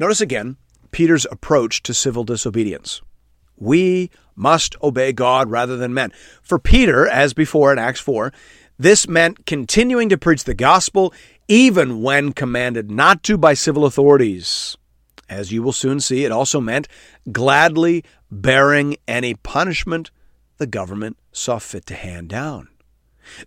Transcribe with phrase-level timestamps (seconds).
[0.00, 0.56] Notice again
[0.92, 3.02] Peter's approach to civil disobedience.
[3.58, 6.10] We must obey God rather than men.
[6.40, 8.32] For Peter, as before in Acts 4,
[8.78, 11.12] this meant continuing to preach the gospel
[11.48, 14.74] even when commanded not to by civil authorities.
[15.28, 16.88] As you will soon see, it also meant
[17.30, 20.10] gladly bearing any punishment
[20.56, 22.68] the government saw fit to hand down.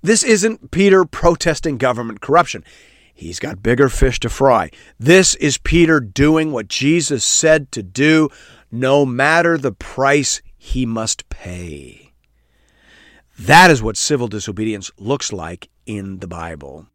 [0.04, 2.64] This isn't Peter protesting government corruption.
[3.16, 4.72] He's got bigger fish to fry.
[5.00, 8.30] This is Peter doing what Jesus said to do,
[8.72, 12.12] no matter the price he must pay.
[13.38, 16.88] That is what civil disobedience looks like in the Bible.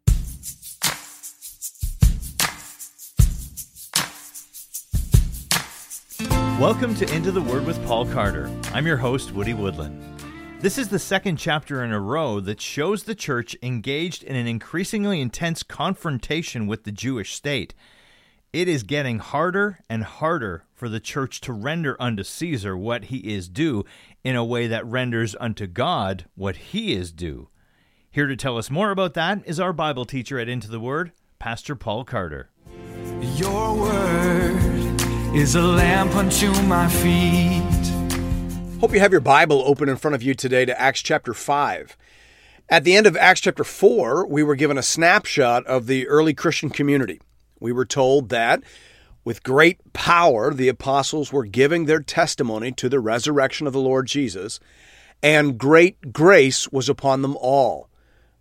[6.59, 8.51] Welcome to Into the Word with Paul Carter.
[8.73, 10.18] I'm your host, Woody Woodland.
[10.61, 14.45] This is the second chapter in a row that shows the church engaged in an
[14.45, 17.73] increasingly intense confrontation with the Jewish state.
[18.51, 23.19] It is getting harder and harder for the church to render unto Caesar what he
[23.33, 23.85] is due
[24.21, 27.47] in a way that renders unto God what he is due.
[28.11, 31.13] Here to tell us more about that is our Bible teacher at Into the Word,
[31.39, 32.49] Pastor Paul Carter.
[33.21, 35.01] Your word
[35.33, 37.68] is a lamp unto my feet
[38.79, 41.97] Hope you have your Bible open in front of you today to Acts chapter 5.
[42.69, 46.33] At the end of Acts chapter 4, we were given a snapshot of the early
[46.33, 47.19] Christian community.
[47.59, 48.63] We were told that
[49.25, 54.07] with great power, the apostles were giving their testimony to the resurrection of the Lord
[54.07, 54.61] Jesus,
[55.21, 57.89] and great grace was upon them all.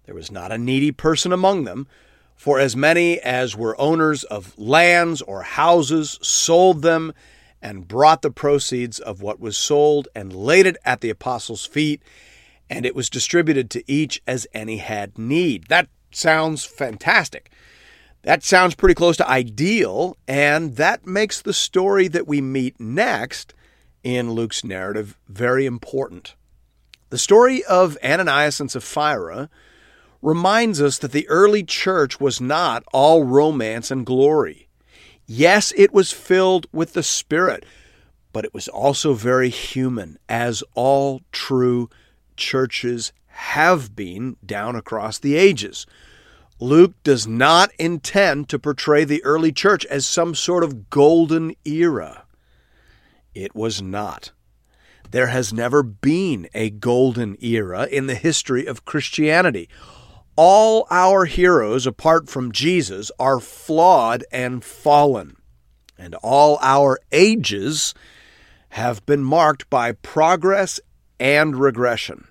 [0.05, 1.89] There was not a needy person among them,
[2.37, 7.13] for as many as were owners of lands or houses sold them
[7.61, 12.03] and brought the proceeds of what was sold and laid it at the apostles' feet,
[12.71, 15.67] and it was distributed to each as any had need.
[15.69, 17.51] That sounds fantastic.
[18.23, 23.55] That sounds pretty close to ideal, and that makes the story that we meet next
[24.03, 26.35] in Luke's narrative very important.
[27.11, 29.49] The story of Ananias and Sapphira
[30.21, 34.68] reminds us that the early church was not all romance and glory.
[35.31, 37.67] Yes, it was filled with the Spirit,
[38.33, 41.91] but it was also very human, as all true
[42.35, 45.85] churches have been down across the ages.
[46.59, 52.25] Luke does not intend to portray the early church as some sort of golden era.
[53.35, 54.33] It was not.
[55.11, 59.69] There has never been a golden era in the history of Christianity
[60.41, 65.37] all our heroes, apart from Jesus, are flawed and fallen.
[65.99, 67.93] And all our ages
[68.69, 70.79] have been marked by progress
[71.19, 72.29] and regression.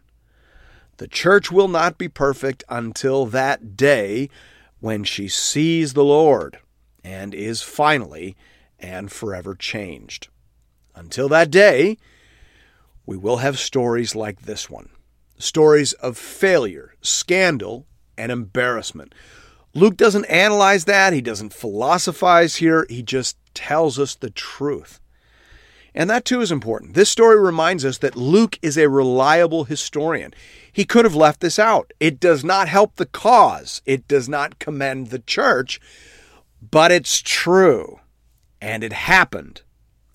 [0.95, 4.29] The church will not be perfect until that day
[4.79, 6.59] when she sees the Lord
[7.03, 8.37] and is finally
[8.79, 10.29] and forever changed.
[10.95, 11.97] Until that day,
[13.05, 14.91] we will have stories like this one
[15.39, 17.85] stories of failure, scandal,
[18.17, 19.13] and embarrassment.
[19.73, 24.99] Luke doesn't analyze that, he doesn't philosophize here, he just tells us the truth.
[25.93, 26.93] And that too is important.
[26.93, 30.33] This story reminds us that Luke is a reliable historian.
[30.71, 31.91] He could have left this out.
[31.99, 35.79] It does not help the cause, it does not commend the church,
[36.61, 37.99] but it's true.
[38.61, 39.61] And it happened.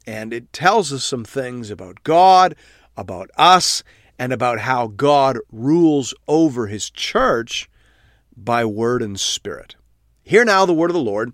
[0.06, 2.56] And it tells us some things about God,
[2.96, 3.84] about us,
[4.19, 7.69] and about how God rules over his church
[8.37, 9.76] by word and spirit.
[10.22, 11.32] Hear now the word of the Lord,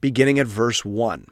[0.00, 1.26] beginning at verse 1.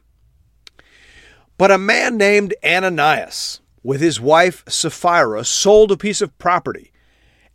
[1.57, 6.93] But a man named Ananias, with his wife Sapphira, sold a piece of property.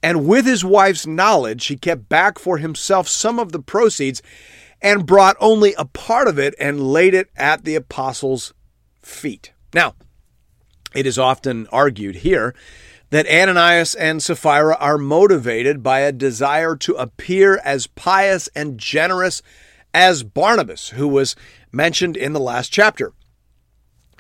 [0.01, 4.21] And with his wife's knowledge, he kept back for himself some of the proceeds
[4.81, 8.53] and brought only a part of it and laid it at the apostles'
[9.01, 9.51] feet.
[9.73, 9.95] Now,
[10.95, 12.55] it is often argued here
[13.09, 19.41] that Ananias and Sapphira are motivated by a desire to appear as pious and generous
[19.93, 21.35] as Barnabas, who was
[21.71, 23.13] mentioned in the last chapter.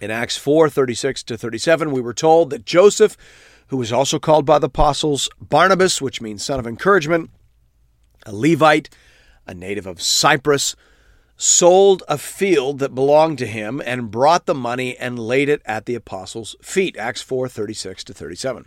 [0.01, 3.17] In Acts 4 36 to 37, we were told that Joseph,
[3.67, 7.29] who was also called by the apostles Barnabas, which means son of encouragement,
[8.25, 8.89] a Levite,
[9.45, 10.75] a native of Cyprus,
[11.35, 15.85] sold a field that belonged to him and brought the money and laid it at
[15.85, 16.97] the apostles' feet.
[16.97, 18.65] Acts 4 36 to 37.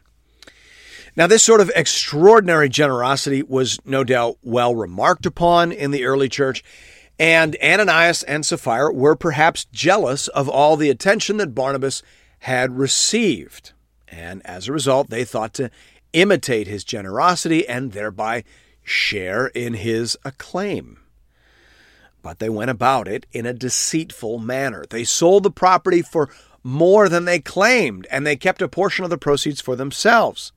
[1.15, 6.29] Now, this sort of extraordinary generosity was no doubt well remarked upon in the early
[6.31, 6.65] church,
[7.19, 12.03] and Ananias and Sapphira were perhaps jealous of all the attention that Barnabas
[12.41, 13.73] had received.
[14.09, 15.71] And as a result, they thought to
[16.15, 18.45] imitate his generosity and thereby
[18.83, 20.99] share in his acclaim.
[22.23, 24.85] but they went about it in a deceitful manner.
[24.89, 26.29] They sold the property for
[26.63, 30.53] more than they claimed, and they kept a portion of the proceeds for themselves.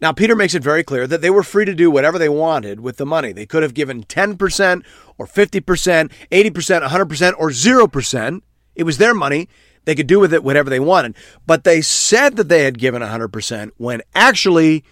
[0.00, 2.80] Now, Peter makes it very clear that they were free to do whatever they wanted
[2.80, 3.32] with the money.
[3.32, 4.84] They could have given 10%
[5.16, 8.42] or 50%, 80%, 100%, or 0%.
[8.76, 9.48] It was their money.
[9.84, 11.16] They could do with it whatever they wanted.
[11.46, 14.84] But they said that they had given 100% when actually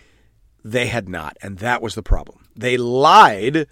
[0.64, 1.36] they had not.
[1.40, 2.48] And that was the problem.
[2.56, 3.68] They lied.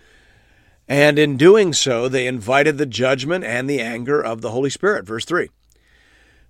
[0.86, 5.06] And in doing so, they invited the judgment and the anger of the Holy Spirit.
[5.06, 5.48] Verse 3.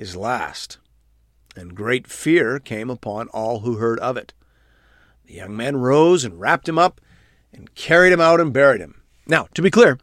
[0.00, 0.78] his last,
[1.54, 4.32] and great fear came upon all who heard of it.
[5.26, 7.02] The young men rose and wrapped him up
[7.52, 9.02] and carried him out and buried him.
[9.26, 9.98] Now, to be clear,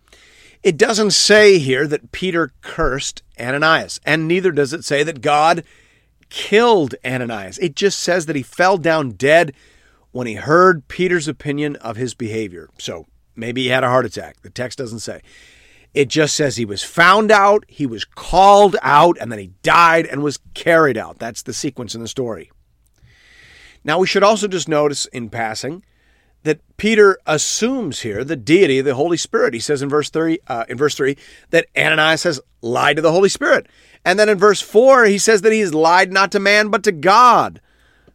[0.62, 5.64] it doesn't say here that Peter cursed Ananias, and neither does it say that God
[6.30, 7.58] killed Ananias.
[7.58, 9.52] It just says that he fell down dead
[10.12, 12.70] when he heard Peter's opinion of his behavior.
[12.78, 14.42] So maybe he had a heart attack.
[14.44, 15.22] The text doesn't say.
[15.98, 20.06] It just says he was found out, he was called out, and then he died
[20.06, 21.18] and was carried out.
[21.18, 22.52] That's the sequence in the story.
[23.84, 25.84] Now, we should also just notice in passing
[26.44, 29.56] that Peter assumes here the deity of the Holy Spirit.
[29.56, 31.18] He says in verse 3, uh, in verse 3
[31.50, 33.66] that Ananias has lied to the Holy Spirit.
[34.06, 36.84] And then in verse 4, he says that he has lied not to man, but
[36.84, 37.60] to God.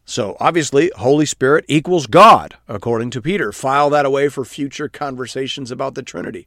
[0.05, 3.51] So obviously, Holy Spirit equals God, according to Peter.
[3.51, 6.47] File that away for future conversations about the Trinity.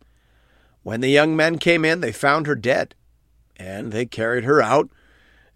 [0.83, 2.95] When the young men came in, they found her dead,
[3.57, 4.89] and they carried her out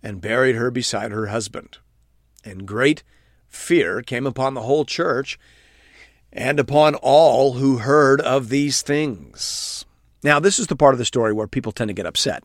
[0.03, 1.79] and buried her beside her husband.
[2.43, 3.03] And great
[3.47, 5.39] fear came upon the whole church
[6.31, 9.85] and upon all who heard of these things.
[10.21, 12.43] Now, this is the part of the story where people tend to get upset.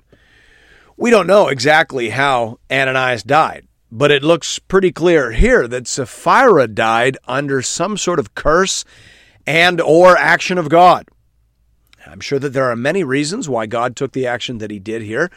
[0.97, 6.69] We don't know exactly how Ananias died, but it looks pretty clear here that Sapphira
[6.69, 8.85] died under some sort of curse
[9.47, 11.09] and or action of God.
[12.11, 15.03] I'm sure that there are many reasons why God took the action that he did
[15.03, 15.31] here,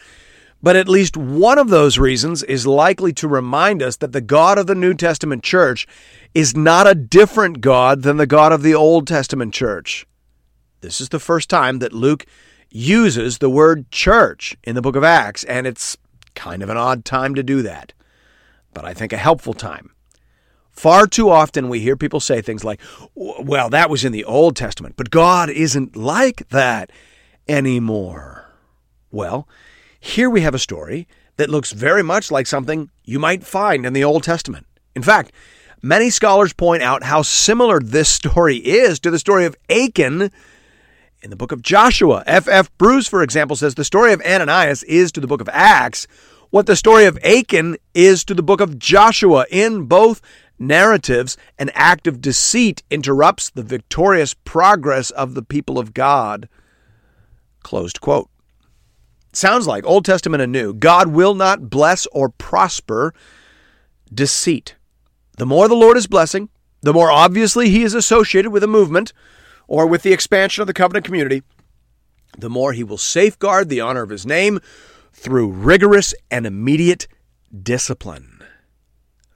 [0.60, 4.58] but at least one of those reasons is likely to remind us that the God
[4.58, 5.86] of the New Testament church
[6.34, 10.04] is not a different God than the God of the Old Testament church.
[10.80, 12.26] This is the first time that Luke
[12.70, 15.96] uses the word church in the book of Acts, and it's
[16.34, 17.92] kind of an odd time to do that,
[18.72, 19.93] but I think a helpful time.
[20.74, 22.80] Far too often we hear people say things like,
[23.14, 26.90] well, that was in the Old Testament, but God isn't like that
[27.48, 28.50] anymore.
[29.10, 29.48] Well,
[30.00, 31.06] here we have a story
[31.36, 34.66] that looks very much like something you might find in the Old Testament.
[34.96, 35.32] In fact,
[35.80, 40.32] many scholars point out how similar this story is to the story of Achan
[41.22, 42.24] in the book of Joshua.
[42.26, 42.48] F.
[42.48, 42.76] F.
[42.78, 46.08] Bruce, for example, says the story of Ananias is to the book of Acts
[46.54, 49.44] what the story of Achan is to the book of Joshua.
[49.50, 50.20] In both
[50.66, 56.48] narratives, an act of deceit interrupts the victorious progress of the people of God.
[57.62, 58.28] Closed quote.
[59.32, 60.72] Sounds like Old Testament and New.
[60.72, 63.12] God will not bless or prosper
[64.12, 64.76] deceit.
[65.36, 66.48] The more the Lord is blessing,
[66.82, 69.12] the more obviously he is associated with a movement
[69.66, 71.42] or with the expansion of the covenant community,
[72.38, 74.60] the more he will safeguard the honor of his name
[75.12, 77.08] through rigorous and immediate
[77.62, 78.33] discipline.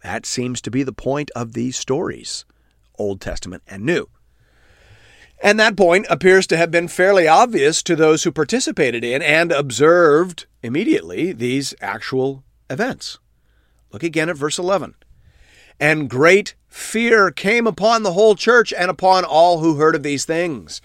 [0.09, 2.47] That seems to be the point of these stories,
[2.99, 4.09] Old Testament and New.
[5.43, 9.53] And that point appears to have been fairly obvious to those who participated in and
[9.53, 13.19] observed immediately these actual events.
[13.93, 14.95] Look again at verse 11.
[15.79, 20.25] And great fear came upon the whole church and upon all who heard of these
[20.25, 20.81] things.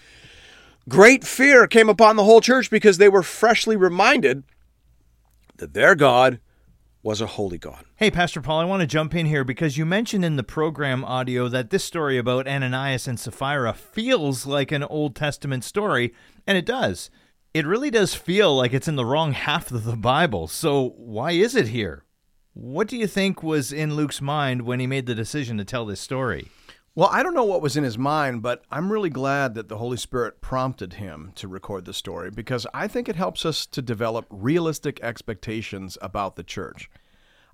[0.89, 4.43] Great fear came upon the whole church because they were freshly reminded
[5.55, 6.41] that their God
[7.03, 7.83] was a holy God.
[7.97, 11.03] Hey, Pastor Paul, I want to jump in here because you mentioned in the program
[11.03, 16.13] audio that this story about Ananias and Sapphira feels like an Old Testament story,
[16.47, 17.11] and it does.
[17.53, 20.47] It really does feel like it's in the wrong half of the Bible.
[20.47, 22.05] So why is it here?
[22.53, 25.85] What do you think was in Luke's mind when he made the decision to tell
[25.85, 26.47] this story?
[26.95, 29.79] Well, I don't know what was in his mind, but I'm really glad that the
[29.79, 33.81] Holy Spirit prompted him to record the story because I think it helps us to
[33.81, 36.91] develop realistic expectations about the church.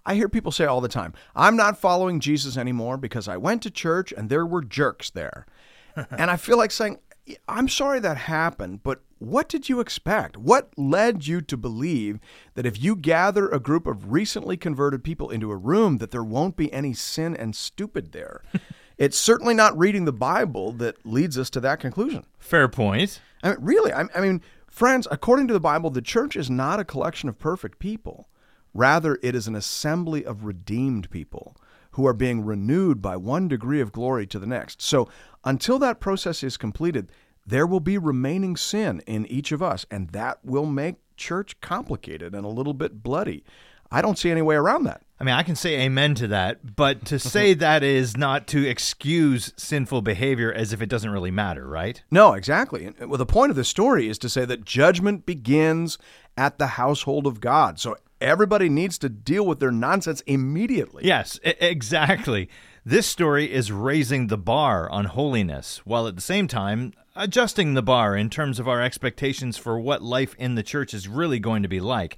[0.06, 3.62] I hear people say all the time, I'm not following Jesus anymore because I went
[3.62, 5.46] to church and there were jerks there.
[5.96, 7.00] and I feel like saying,
[7.48, 10.36] I'm sorry that happened, but what did you expect?
[10.36, 12.20] What led you to believe
[12.56, 16.26] that if you gather a group of recently converted people into a room that there
[16.26, 18.42] won't be any sin and stupid there?
[19.00, 22.26] It's certainly not reading the Bible that leads us to that conclusion.
[22.38, 23.22] Fair point.
[23.42, 26.82] I mean, really, I, I mean, friends, according to the Bible, the church is not
[26.82, 28.28] a collection of perfect people.
[28.74, 31.56] Rather, it is an assembly of redeemed people
[31.92, 34.82] who are being renewed by one degree of glory to the next.
[34.82, 35.10] So,
[35.46, 37.10] until that process is completed,
[37.46, 42.36] there will be remaining sin in each of us, and that will make church complicated
[42.36, 43.46] and a little bit bloody.
[43.92, 45.02] I don't see any way around that.
[45.20, 48.68] I mean, I can say amen to that, but to say that is not to
[48.68, 52.02] excuse sinful behavior as if it doesn't really matter, right?
[52.10, 52.94] No, exactly.
[53.00, 55.98] well, the point of the story is to say that judgment begins
[56.38, 57.80] at the household of God.
[57.80, 61.04] So everybody needs to deal with their nonsense immediately.
[61.06, 62.50] Yes, exactly.
[62.86, 67.82] This story is raising the bar on holiness, while at the same time adjusting the
[67.82, 71.62] bar in terms of our expectations for what life in the church is really going
[71.64, 72.16] to be like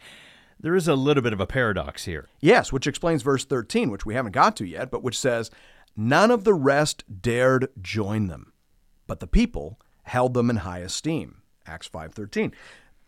[0.62, 2.28] there is a little bit of a paradox here.
[2.40, 5.50] Yes, which explains verse 13, which we haven't got to yet, but which says,
[5.96, 8.54] None of the rest dared join them,
[9.08, 11.42] but the people held them in high esteem.
[11.68, 12.54] Acts 5:13.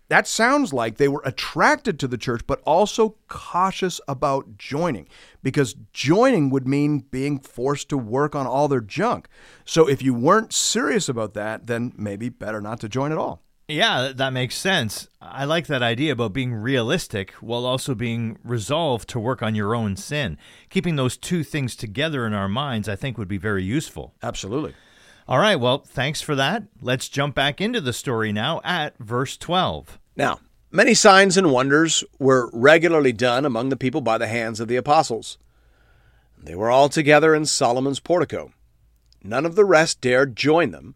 [0.10, 5.08] That sounds like they were attracted to the church but also cautious about joining
[5.42, 9.28] because joining would mean being forced to work on all their junk.
[9.66, 13.42] So if you weren't serious about that, then maybe better not to join at all.
[13.68, 15.08] Yeah, that makes sense.
[15.22, 19.74] I like that idea about being realistic while also being resolved to work on your
[19.74, 20.38] own sin.
[20.70, 24.14] Keeping those two things together in our minds, I think, would be very useful.
[24.22, 24.74] Absolutely.
[25.28, 26.64] All right, well, thanks for that.
[26.82, 29.98] Let's jump back into the story now at verse 12.
[30.18, 34.68] Now, many signs and wonders were regularly done among the people by the hands of
[34.68, 35.38] the apostles.
[36.38, 38.52] They were all together in Solomon's portico.
[39.24, 40.96] None of the rest dared join them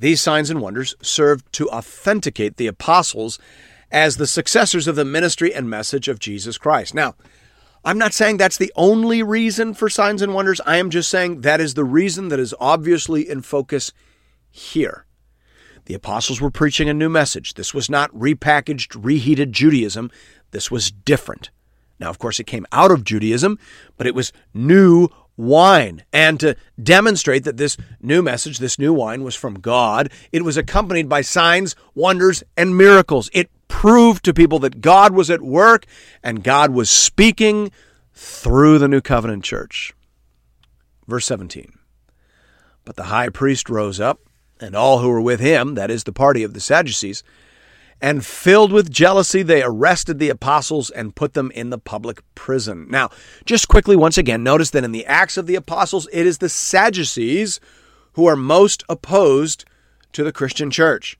[0.00, 3.38] These signs and wonders served to authenticate the apostles
[3.90, 6.94] as the successors of the ministry and message of Jesus Christ.
[6.94, 7.16] Now,
[7.84, 10.60] I'm not saying that's the only reason for signs and wonders.
[10.64, 13.92] I am just saying that is the reason that is obviously in focus
[14.50, 15.04] here.
[15.84, 17.54] The apostles were preaching a new message.
[17.54, 20.10] This was not repackaged, reheated Judaism.
[20.50, 21.50] This was different.
[21.98, 23.58] Now, of course, it came out of Judaism,
[23.98, 25.08] but it was new
[25.40, 26.04] wine.
[26.12, 30.56] And to demonstrate that this new message, this new wine, was from God, it was
[30.56, 33.30] accompanied by signs, wonders, and miracles.
[33.32, 35.86] It proved to people that God was at work
[36.22, 37.70] and God was speaking
[38.12, 39.94] through the new covenant church.
[41.06, 41.72] Verse 17
[42.84, 44.20] But the high priest rose up,
[44.60, 47.22] and all who were with him, that is, the party of the Sadducees,
[48.00, 52.86] and filled with jealousy, they arrested the apostles and put them in the public prison.
[52.88, 53.10] Now,
[53.44, 56.48] just quickly, once again, notice that in the Acts of the Apostles, it is the
[56.48, 57.60] Sadducees
[58.14, 59.64] who are most opposed
[60.12, 61.18] to the Christian church.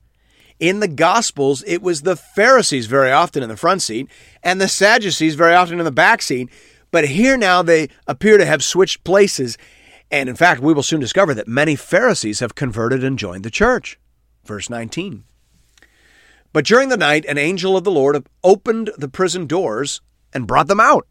[0.58, 4.08] In the Gospels, it was the Pharisees very often in the front seat
[4.42, 6.50] and the Sadducees very often in the back seat.
[6.90, 9.56] But here now they appear to have switched places.
[10.10, 13.50] And in fact, we will soon discover that many Pharisees have converted and joined the
[13.50, 13.98] church.
[14.44, 15.24] Verse 19.
[16.52, 20.00] But during the night, an angel of the Lord opened the prison doors
[20.32, 21.06] and brought them out,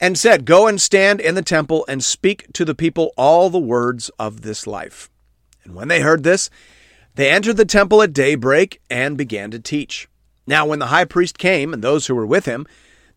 [0.00, 3.58] and said, Go and stand in the temple and speak to the people all the
[3.58, 5.10] words of this life.
[5.64, 6.50] And when they heard this,
[7.14, 10.08] they entered the temple at daybreak and began to teach.
[10.46, 12.66] Now, when the high priest came and those who were with him,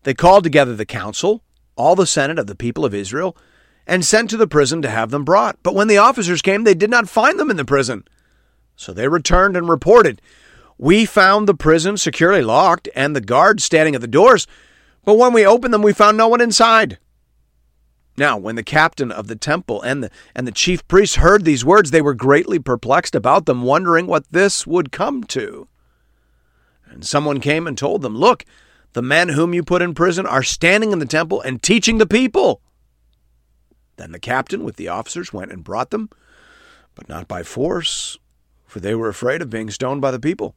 [0.02, 1.42] they called together the council,
[1.76, 3.36] all the senate of the people of Israel,
[3.86, 5.58] and sent to the prison to have them brought.
[5.62, 8.04] But when the officers came, they did not find them in the prison.
[8.76, 10.20] So they returned and reported
[10.82, 14.48] we found the prison securely locked and the guards standing at the doors,
[15.04, 16.98] but when we opened them, we found no one inside.
[18.16, 21.64] Now, when the captain of the temple and the, and the chief priests heard these
[21.64, 25.68] words, they were greatly perplexed about them, wondering what this would come to.
[26.86, 28.44] And someone came and told them, Look,
[28.92, 32.08] the men whom you put in prison are standing in the temple and teaching the
[32.08, 32.60] people.
[33.98, 36.10] Then the captain with the officers went and brought them,
[36.96, 38.18] but not by force,
[38.66, 40.56] for they were afraid of being stoned by the people.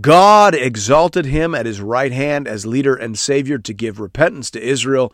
[0.00, 4.62] God exalted him at his right hand as leader and Savior to give repentance to
[4.62, 5.12] Israel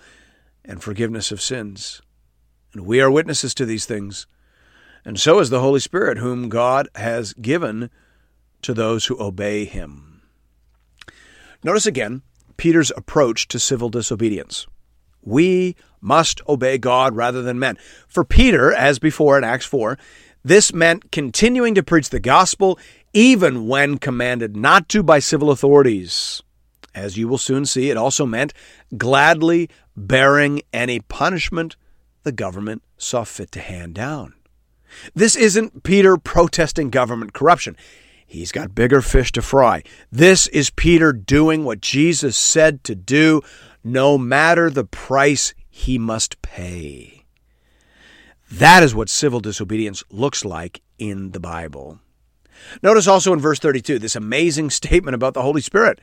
[0.65, 2.01] and forgiveness of sins.
[2.73, 4.27] And we are witnesses to these things.
[5.05, 7.91] And so is the Holy Spirit, whom God has given
[8.63, 10.23] to those who obey him.
[11.65, 12.23] Notice again
[12.57, 14.67] Peter's approach to civil disobedience.
[15.23, 17.79] We must obey God rather than men.
[18.07, 19.99] For Peter, as before in Acts 4,
[20.45, 22.79] this meant continuing to preach the gospel
[23.13, 26.43] even when commanded not to by civil authorities.
[26.95, 28.53] As you will soon see, it also meant
[28.97, 31.77] gladly bearing any punishment
[32.23, 34.35] the government saw fit to hand down.
[35.15, 37.77] This isn't Peter protesting government corruption.
[38.27, 39.83] He's got bigger fish to fry.
[40.11, 43.43] This is Peter doing what Jesus said to do,
[43.83, 47.25] no matter the price he must pay.
[48.51, 52.01] That is what civil disobedience looks like in the Bible.
[52.83, 56.01] Notice also in verse 32 this amazing statement about the Holy Spirit.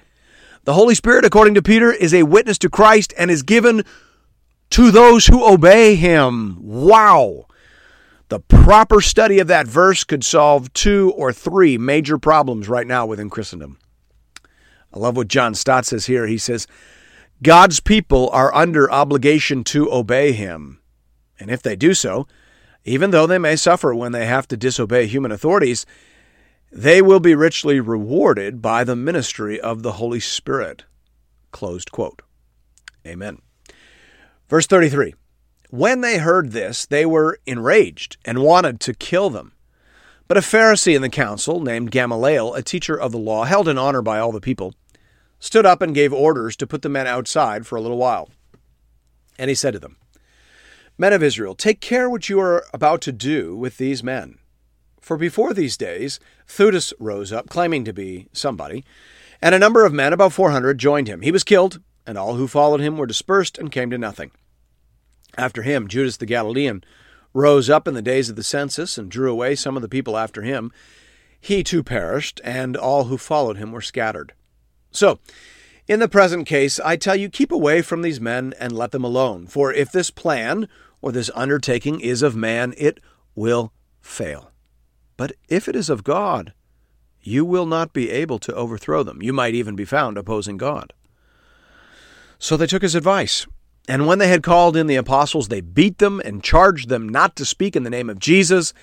[0.63, 3.83] The Holy Spirit, according to Peter, is a witness to Christ and is given
[4.71, 6.57] to those who obey him.
[6.59, 7.45] Wow!
[8.29, 13.05] The proper study of that verse could solve two or three major problems right now
[13.05, 13.77] within Christendom.
[14.91, 16.25] I love what John Stott says here.
[16.25, 16.65] He says,
[17.43, 20.79] God's people are under obligation to obey him.
[21.39, 22.27] And if they do so,
[22.85, 25.85] even though they may suffer when they have to disobey human authorities,
[26.77, 30.83] they will be richly rewarded by the ministry of the Holy Spirit.
[31.51, 32.21] Closed quote.
[33.07, 33.41] Amen.
[34.49, 35.15] Verse 33
[35.69, 39.53] When they heard this, they were enraged and wanted to kill them.
[40.27, 43.77] But a Pharisee in the council, named Gamaliel, a teacher of the law, held in
[43.77, 44.73] honor by all the people,
[45.39, 48.29] stood up and gave orders to put the men outside for a little while.
[49.39, 49.95] And he said to them,
[50.97, 54.39] Men of Israel, take care what you are about to do with these men.
[55.05, 58.83] For before these days, Theudas rose up, claiming to be somebody,
[59.39, 61.21] and a number of men, about 400, joined him.
[61.21, 64.31] He was killed, and all who followed him were dispersed and came to nothing.
[65.37, 66.83] After him, Judas the Galilean
[67.35, 70.17] rose up in the days of the census and drew away some of the people
[70.17, 70.71] after him.
[71.39, 74.33] He too perished, and all who followed him were scattered.
[74.89, 75.19] So,
[75.87, 79.03] in the present case, I tell you, keep away from these men and let them
[79.03, 79.45] alone.
[79.45, 80.67] For if this plan
[80.99, 82.99] or this undertaking is of man, it
[83.35, 84.51] will fail.
[85.17, 86.53] But if it is of God,
[87.21, 89.21] you will not be able to overthrow them.
[89.21, 90.93] You might even be found opposing God.
[92.37, 93.47] So they took his advice.
[93.87, 97.35] And when they had called in the apostles, they beat them and charged them not
[97.35, 98.73] to speak in the name of Jesus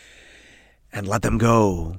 [0.93, 1.99] and let them go.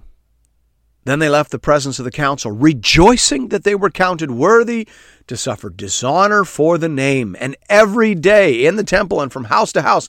[1.05, 4.87] Then they left the presence of the council, rejoicing that they were counted worthy
[5.27, 7.35] to suffer dishonor for the name.
[7.39, 10.07] And every day in the temple and from house to house,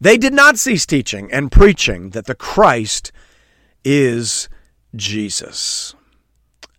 [0.00, 3.12] they did not cease teaching and preaching that the Christ
[3.84, 4.48] is
[4.96, 5.94] Jesus.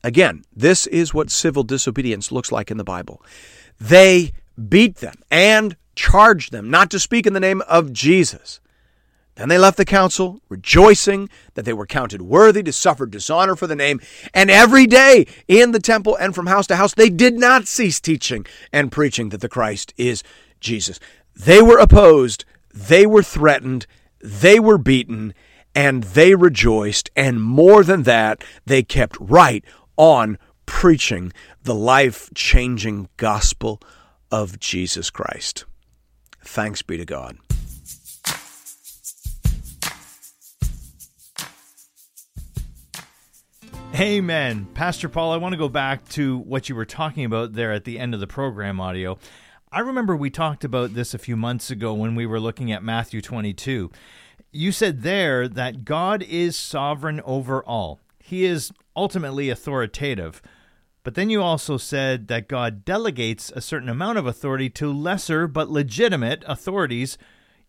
[0.04, 3.24] Again, this is what civil disobedience looks like in the Bible.
[3.80, 4.32] They
[4.70, 8.60] beat them and charged them not to speak in the name of Jesus.
[9.36, 13.68] Then they left the council, rejoicing that they were counted worthy to suffer dishonor for
[13.68, 14.00] the name.
[14.34, 18.00] And every day in the temple and from house to house, they did not cease
[18.00, 20.24] teaching and preaching that the Christ is
[20.62, 21.00] Jesus.
[21.36, 23.88] They were opposed, they were threatened,
[24.22, 25.34] they were beaten,
[25.76, 27.12] and they rejoiced.
[27.16, 29.64] And more than that, they kept right
[29.98, 31.32] on preaching
[31.64, 33.82] the life changing gospel
[34.32, 35.66] of Jesus Christ.
[36.42, 37.38] Thanks be to God.
[43.96, 44.68] Amen.
[44.74, 47.86] Pastor Paul, I want to go back to what you were talking about there at
[47.86, 49.18] the end of the program audio.
[49.72, 52.84] I remember we talked about this a few months ago when we were looking at
[52.84, 53.90] Matthew 22.
[54.56, 60.42] You said there that God is sovereign over all, He is ultimately authoritative.
[61.04, 65.46] But then you also said that God delegates a certain amount of authority to lesser
[65.46, 67.18] but legitimate authorities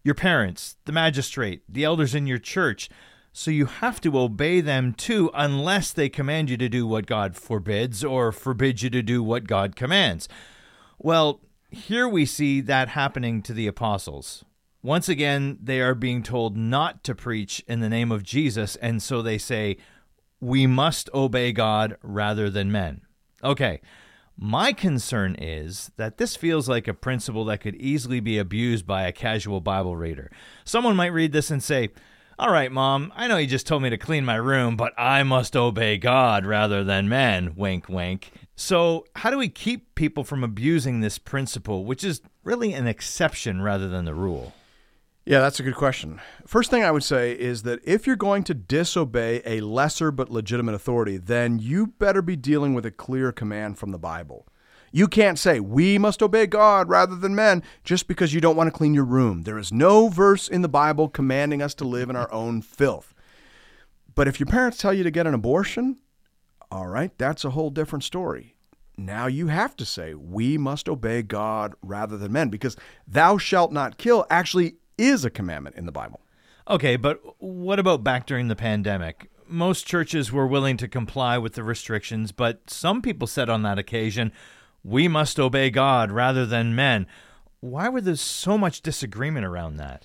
[0.05, 2.89] your parents, the magistrate, the elders in your church.
[3.33, 7.35] So you have to obey them too, unless they command you to do what God
[7.37, 10.29] forbids or forbid you to do what God commands.
[10.99, 14.45] Well, here we see that happening to the apostles.
[14.87, 19.03] Once again, they are being told not to preach in the name of Jesus, and
[19.03, 19.77] so they say,
[20.39, 23.01] We must obey God rather than men.
[23.43, 23.81] Okay,
[24.39, 29.03] my concern is that this feels like a principle that could easily be abused by
[29.03, 30.31] a casual Bible reader.
[30.65, 31.89] Someone might read this and say,
[32.39, 35.25] All right, Mom, I know you just told me to clean my room, but I
[35.25, 37.55] must obey God rather than men.
[37.57, 38.31] Wink, wink.
[38.55, 43.63] So, how do we keep people from abusing this principle, which is really an exception
[43.63, 44.53] rather than the rule?
[45.29, 46.21] Yeah, that's a good question.
[46.47, 50.31] First thing I would say is that if you're going to disobey a lesser but
[50.31, 54.47] legitimate authority, then you better be dealing with a clear command from the Bible.
[54.93, 58.69] You can't say, we must obey God rather than men, just because you don't want
[58.69, 59.43] to clean your room.
[59.43, 63.13] There is no verse in the Bible commanding us to live in our own filth.
[64.15, 65.97] But if your parents tell you to get an abortion,
[66.71, 68.55] all right, that's a whole different story.
[68.97, 72.77] Now you have to say, we must obey God rather than men, because
[73.09, 76.21] thou shalt not kill actually is a commandment in the Bible.
[76.69, 79.31] Okay, but what about back during the pandemic?
[79.47, 83.79] Most churches were willing to comply with the restrictions, but some people said on that
[83.79, 84.33] occasion,
[84.83, 87.07] we must obey God rather than men.
[87.61, 90.05] Why were there so much disagreement around that?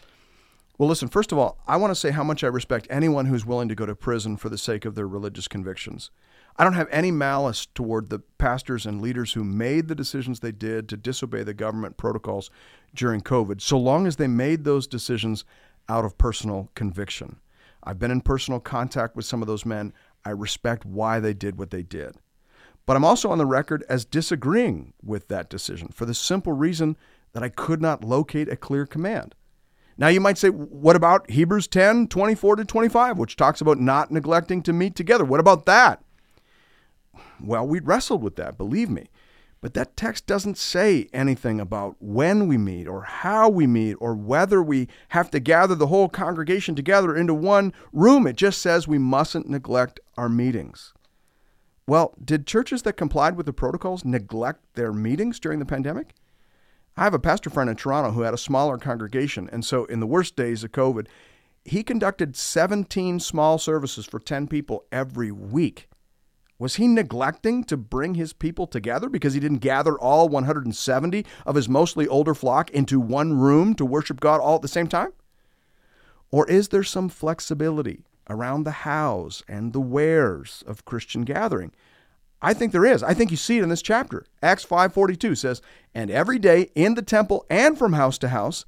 [0.78, 3.46] Well, listen, first of all, I want to say how much I respect anyone who's
[3.46, 6.10] willing to go to prison for the sake of their religious convictions.
[6.58, 10.52] I don't have any malice toward the pastors and leaders who made the decisions they
[10.52, 12.50] did to disobey the government protocols
[12.94, 15.46] during COVID, so long as they made those decisions
[15.88, 17.38] out of personal conviction.
[17.84, 19.94] I've been in personal contact with some of those men.
[20.24, 22.16] I respect why they did what they did.
[22.86, 26.98] But I'm also on the record as disagreeing with that decision for the simple reason
[27.34, 29.36] that I could not locate a clear command.
[29.98, 34.12] Now you might say, what about Hebrews 10, 24 to 25, which talks about not
[34.12, 35.24] neglecting to meet together?
[35.24, 36.04] What about that?
[37.44, 39.10] Well, we wrestled with that, believe me.
[39.62, 44.16] But that text doesn't say anything about when we meet or how we meet or
[44.16, 48.26] whether we have to gather the whole congregation together into one room.
[48.26, 50.94] It just says we mustn't neglect our meetings.
[51.88, 56.16] Well, did churches that complied with the protocols neglect their meetings during the pandemic?
[56.98, 60.00] I have a pastor friend in Toronto who had a smaller congregation, and so in
[60.00, 61.08] the worst days of COVID,
[61.64, 65.88] he conducted 17 small services for 10 people every week.
[66.62, 71.56] Was he neglecting to bring his people together because he didn't gather all 170 of
[71.56, 75.12] his mostly older flock into one room to worship God all at the same time?
[76.30, 81.72] Or is there some flexibility around the hows and the wheres of Christian gathering?
[82.44, 83.02] I think there is.
[83.02, 84.24] I think you see it in this chapter.
[84.44, 85.64] Acts 5:42 says,
[85.96, 88.66] "And every day in the temple and from house to house,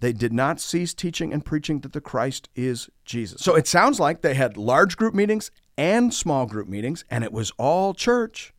[0.00, 4.00] they did not cease teaching and preaching that the Christ is Jesus." So it sounds
[4.00, 8.52] like they had large group meetings and small group meetings, and it was all church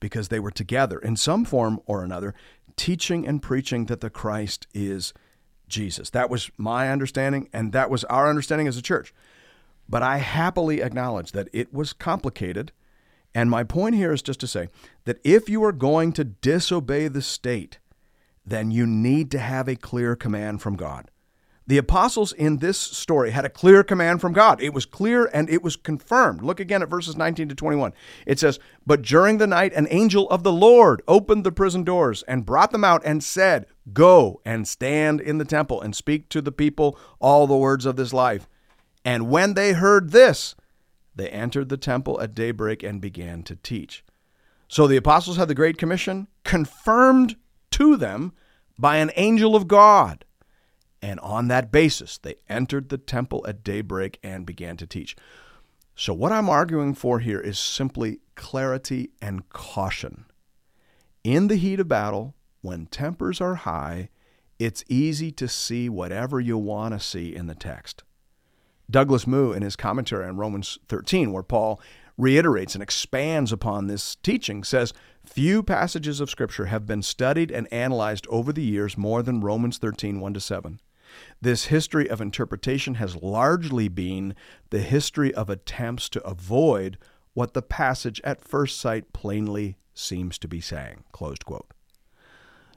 [0.00, 2.34] because they were together in some form or another,
[2.76, 5.12] teaching and preaching that the Christ is
[5.68, 6.10] Jesus.
[6.10, 9.12] That was my understanding, and that was our understanding as a church.
[9.88, 12.72] But I happily acknowledge that it was complicated.
[13.34, 14.68] And my point here is just to say
[15.04, 17.78] that if you are going to disobey the state,
[18.44, 21.10] then you need to have a clear command from God.
[21.68, 24.58] The apostles in this story had a clear command from God.
[24.62, 26.40] It was clear and it was confirmed.
[26.40, 27.92] Look again at verses 19 to 21.
[28.24, 32.24] It says, But during the night, an angel of the Lord opened the prison doors
[32.26, 36.40] and brought them out and said, Go and stand in the temple and speak to
[36.40, 38.48] the people all the words of this life.
[39.04, 40.54] And when they heard this,
[41.14, 44.02] they entered the temple at daybreak and began to teach.
[44.68, 47.36] So the apostles had the Great Commission confirmed
[47.72, 48.32] to them
[48.78, 50.24] by an angel of God.
[51.00, 55.16] And on that basis, they entered the temple at daybreak and began to teach.
[55.94, 60.26] So, what I'm arguing for here is simply clarity and caution.
[61.24, 64.10] In the heat of battle, when tempers are high,
[64.58, 68.02] it's easy to see whatever you want to see in the text.
[68.90, 71.80] Douglas Moo, in his commentary on Romans 13, where Paul
[72.16, 74.92] reiterates and expands upon this teaching, says,
[75.24, 79.78] Few passages of Scripture have been studied and analyzed over the years more than Romans
[79.78, 80.80] 13, 1 to 7.
[81.40, 84.34] This history of interpretation has largely been
[84.70, 86.98] the history of attempts to avoid
[87.34, 91.04] what the passage at first sight plainly seems to be saying.
[91.12, 91.70] Closed quote.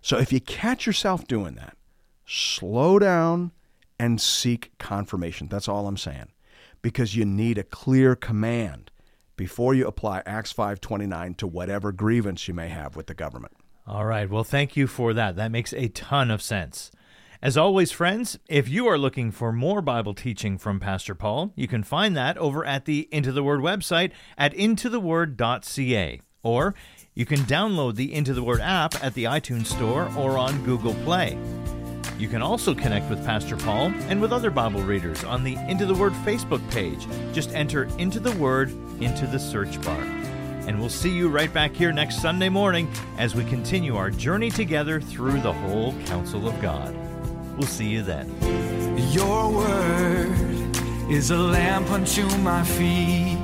[0.01, 1.77] So if you catch yourself doing that,
[2.25, 3.51] slow down
[3.99, 5.47] and seek confirmation.
[5.47, 6.31] That's all I'm saying.
[6.81, 8.89] Because you need a clear command
[9.35, 13.53] before you apply Acts 5:29 to whatever grievance you may have with the government.
[13.87, 14.29] All right.
[14.29, 15.35] Well, thank you for that.
[15.35, 16.91] That makes a ton of sense.
[17.43, 21.67] As always, friends, if you are looking for more Bible teaching from Pastor Paul, you
[21.67, 26.21] can find that over at the Into the Word website at intotheword.ca.
[26.43, 26.75] Or
[27.15, 30.93] you can download the Into the Word app at the iTunes Store or on Google
[31.03, 31.35] Play.
[32.19, 35.87] You can also connect with Pastor Paul and with other Bible readers on the Into
[35.87, 37.07] the Word Facebook page.
[37.33, 38.69] Just enter Into the Word
[39.01, 40.03] into the search bar.
[40.67, 44.51] And we'll see you right back here next Sunday morning as we continue our journey
[44.51, 47.00] together through the whole counsel of God.
[47.61, 48.27] We'll see you then.
[49.11, 50.75] Your word
[51.11, 53.37] is a lamp unto my feet